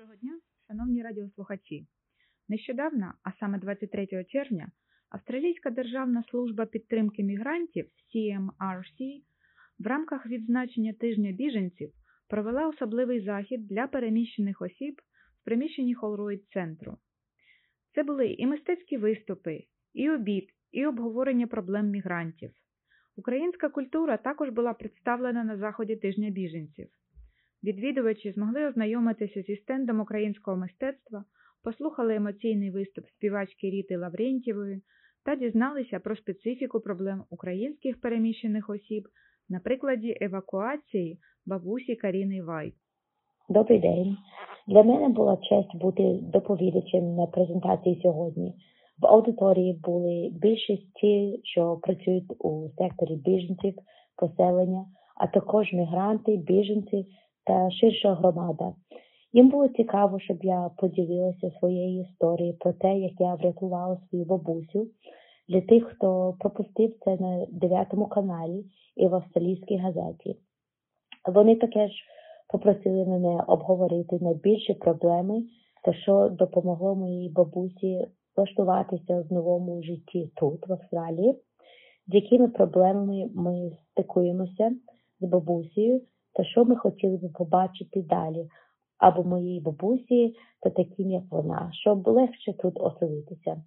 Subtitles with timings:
[0.00, 1.86] Доброго дня, шановні радіослухачі.
[2.48, 4.70] Нещодавно, а саме 23 червня,
[5.08, 9.22] Австралійська державна служба підтримки мігрантів CMRC
[9.78, 11.92] в рамках відзначення тижня біженців
[12.28, 15.00] провела особливий захід для переміщених осіб
[15.40, 16.98] в приміщенні Холроїд центру.
[17.94, 19.64] Це були і мистецькі виступи,
[19.94, 22.50] і обід, і обговорення проблем мігрантів.
[23.16, 26.88] Українська культура також була представлена на заході тижня біженців.
[27.64, 31.24] Відвідувачі змогли ознайомитися зі стендом українського мистецтва,
[31.64, 34.82] послухали емоційний виступ співачки Ріти Лаврентєвої
[35.24, 39.08] та дізналися про специфіку проблем українських переміщених осіб
[39.48, 42.72] на прикладі евакуації бабусі Каріни Вай.
[43.48, 44.16] Добрий день.
[44.66, 48.54] Для мене була честь бути доповідачем на презентації сьогодні.
[48.98, 53.74] В аудиторії були більшість ті, що працюють у секторі біженців,
[54.16, 54.84] поселення,
[55.16, 57.06] а також мігранти, біженці
[57.46, 58.74] та ширша громада.
[59.32, 64.88] Їм було цікаво, щоб я поділилася своєю історією про те, як я врятувала свою бабусю
[65.48, 68.64] для тих, хто пропустив це на 9 каналі
[68.96, 70.36] і в австралійській газеті.
[71.28, 71.90] Вони також
[72.48, 75.42] попросили мене обговорити найбільші проблеми
[75.84, 81.34] та що допомогло моїй бабусі влаштуватися в новому житті тут, в Австралії,
[82.08, 84.72] з якими проблемами ми стикуємося
[85.20, 86.00] з бабусею
[86.32, 88.48] та що ми хотіли би побачити далі,
[88.98, 93.62] або моїй бабусі та таким, як вона, щоб легше тут оселитися.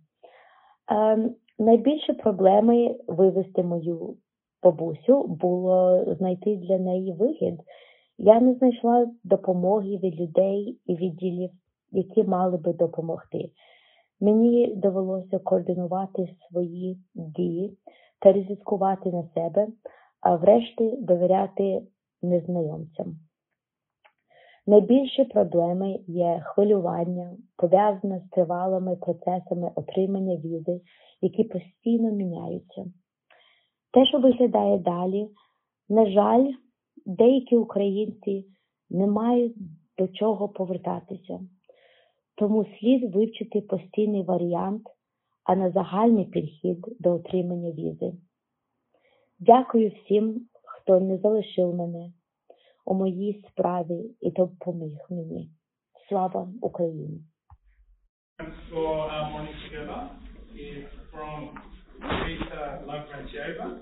[0.91, 4.17] Е, найбільше проблеми вивести мою
[4.63, 7.59] бабусю було знайти для неї вихід.
[8.17, 11.49] Я не знайшла допомоги від людей і відділів,
[11.91, 13.49] які мали би допомогти.
[14.21, 17.77] Мені довелося координувати свої дії
[18.19, 19.67] та ризикувати на себе,
[20.21, 21.81] а врешті довіряти
[22.23, 23.15] незнайомцям.
[24.67, 30.81] Найбільші проблеми є хвилювання, пов'язане з тривалими процесами отримання візи,
[31.21, 32.85] які постійно міняються.
[33.93, 35.27] Те, що виглядає далі,
[35.89, 36.51] на жаль,
[37.05, 38.45] деякі українці
[38.89, 39.55] не мають
[39.97, 41.39] до чого повертатися,
[42.35, 44.83] тому слід вивчити постійний варіант,
[45.43, 48.13] а не загальний підхід до отримання візи.
[49.39, 50.47] Дякую всім,
[50.82, 52.12] хто не залишив мене
[52.84, 55.50] у моїй справі і допоміг мені.
[56.08, 57.20] Слава Україні!
[58.70, 60.14] for our morning together
[60.54, 61.56] is from
[61.98, 63.80] Rita Lavrentieva.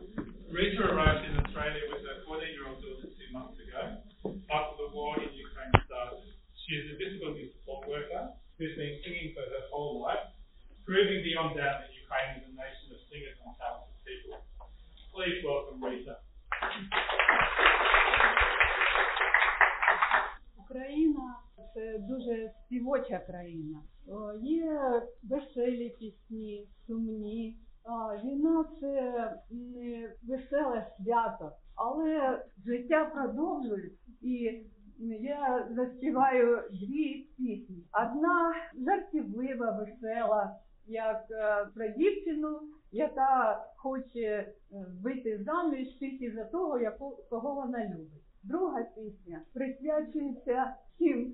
[0.48, 4.00] Rita arrived in Australia with her 14-year-old daughter two months ago
[4.48, 6.22] after the war in Ukraine started.
[6.64, 10.32] She is a disability support worker who's been singing for her whole life,
[10.86, 14.38] proving beyond doubt that Ukraine is a nation of singers and talented people.
[15.12, 16.22] Please welcome Rita.
[20.57, 21.35] Україна
[21.73, 23.79] це дуже співоча країна.
[24.41, 27.57] Є веселі пісні, сумні.
[28.23, 29.13] Війна це
[29.51, 34.63] не веселе свято, але життя продовжується і
[35.21, 37.83] я заспіваю дві пісні.
[37.93, 38.53] Одна
[38.85, 40.55] жартівлива, весела,
[40.87, 42.59] як е, про дівчину,
[42.91, 44.53] яка хоче е,
[45.03, 46.79] вийти заміж тільки за того,
[47.29, 48.23] кого вона любить.
[48.43, 51.33] Друга пісня присвячується всім,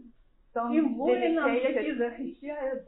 [0.53, 2.83] всім воїнам, які захищають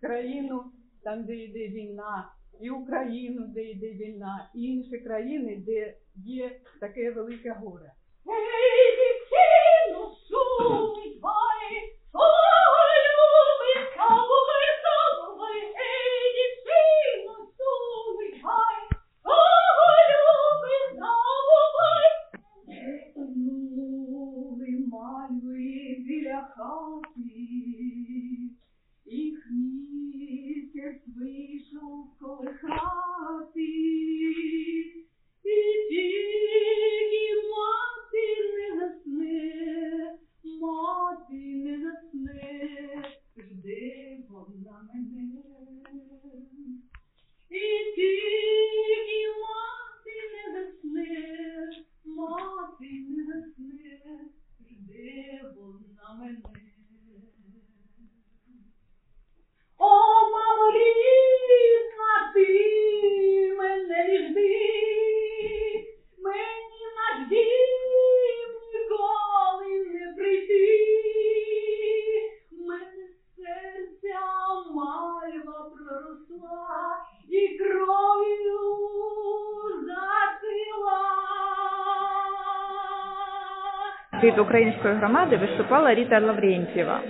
[0.00, 0.64] країну
[1.04, 7.10] там, де йде війна, і Україну, де йде війна, і інші країни, де є таке
[7.10, 7.92] велике горе.
[8.28, 11.20] Ей, дівчино, шумить
[84.22, 87.00] Від української громади виступала Ріта Лаврентьєва.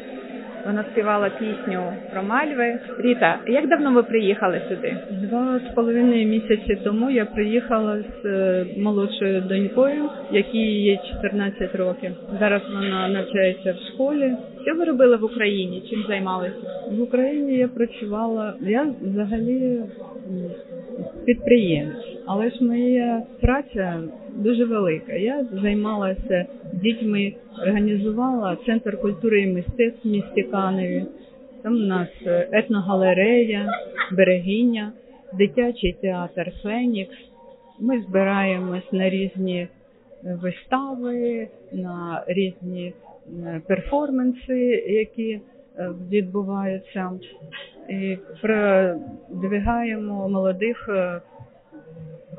[0.67, 2.79] Вона співала пісню про мальви.
[2.99, 4.97] Ріта, як давно ви приїхали сюди?
[5.11, 12.11] Два з половиною місяці тому я приїхала з е, молодшою донькою, якій є 14 років.
[12.41, 14.33] Зараз вона навчається в школі.
[14.63, 15.83] Що ви робили в Україні?
[15.91, 16.57] Чим займалися?
[16.91, 18.55] В Україні я працювала.
[18.61, 19.81] Я взагалі
[21.27, 24.01] підприємець, але ж моя праця
[24.37, 25.13] дуже велика.
[25.13, 27.33] Я займалася дітьми,
[27.63, 31.05] організувала центр культури і мистецтв в місті Каневі.
[31.63, 32.09] Там у нас
[32.53, 33.73] етногалерея,
[34.13, 34.93] берегиня,
[35.39, 37.17] дитячий театр Фенікс.
[37.81, 39.69] Ми збираємось на різні
[40.23, 42.93] вистави, на різні
[43.47, 45.41] е, перформанси, які
[45.79, 47.11] е, відбуваються,
[47.89, 51.21] і продвигаємо молодих е,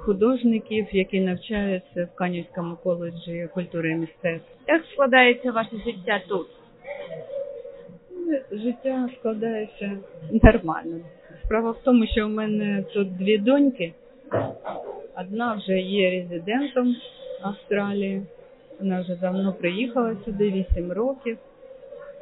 [0.05, 4.47] художників, які навчаються в Канівському коледжі культури і мистецтв.
[4.67, 6.47] Як складається ваше життя тут?
[8.51, 9.91] Життя складається
[10.44, 11.00] нормально.
[11.45, 13.94] Справа в тому, що в мене тут дві доньки.
[15.17, 16.95] Одна вже є резидентом
[17.41, 18.21] Австралії.
[18.79, 21.38] Вона вже давно приїхала сюди, 8 років.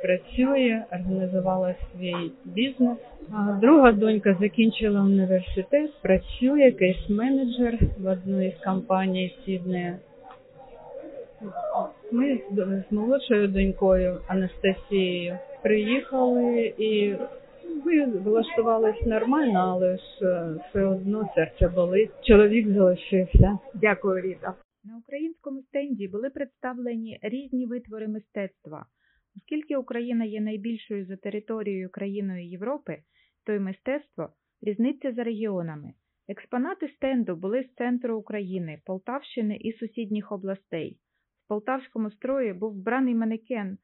[0.01, 2.97] Працює, організувала свій бізнес.
[3.61, 9.97] Друга донька закінчила університет, працює кейс-менеджер в одній із компаній Сіднея.
[12.11, 17.15] Ми з, з молодшою донькою Анастасією приїхали і
[17.85, 22.11] ми влаштувались нормально, але ж е, все одно серце болить.
[22.23, 23.57] Чоловік залишився.
[23.73, 24.53] Дякую, Ріта.
[24.83, 28.85] На українському стенді були представлені різні витвори мистецтва.
[29.37, 32.97] Оскільки Україна є найбільшою за територією країною Європи,
[33.45, 34.29] то й мистецтво
[34.61, 35.93] різниця за регіонами.
[36.27, 40.99] Експонати стенду були з центру України, Полтавщини і сусідніх областей.
[41.45, 43.77] В полтавському строї був вбраний манекен,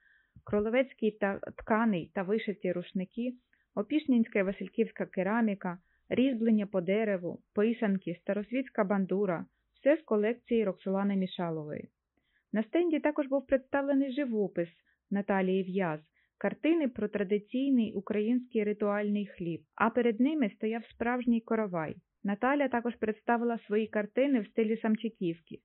[0.44, 3.34] кролевецький та тканий та вишиті рушники,
[3.76, 5.78] опішнінська і васильківська кераміка,
[6.10, 11.90] різьблення по дереву, писанки, старосвітська бандура, все з колекції Роксолани Мішалової.
[12.54, 14.70] На стенді також був представлений живопис
[15.12, 16.00] Наталії В'яз,
[16.38, 21.96] картини про традиційний український ритуальний хліб, а перед ними стояв справжній коровай.
[22.24, 25.60] Наталя також представила свої картини в стилі самчиківки,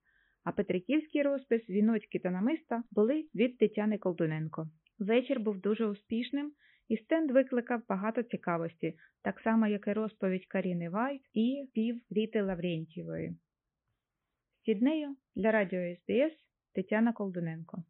[0.44, 4.66] а Петриківський розпис, віночки та намиста були від Тетяни Колтуненко.
[4.98, 6.52] Вечір був дуже успішним,
[6.88, 12.42] і стенд викликав багато цікавості, так само як і розповідь Каріни Вайт і спів Ріти
[12.42, 13.30] Лаврентьєвої.
[13.30, 16.32] З Сіднею для радіо SBS
[16.74, 17.84] Тетяна Колдуненко.